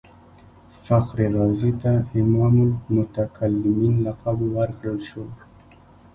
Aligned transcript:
فخر 0.85 1.17
رازي 1.35 1.71
ته 1.81 1.91
امام 2.19 2.55
المتکلمین 2.71 3.93
لقب 4.05 4.37
ورکړل 4.55 4.99
شو. 5.09 5.25